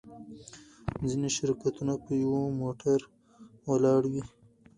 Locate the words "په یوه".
2.03-2.41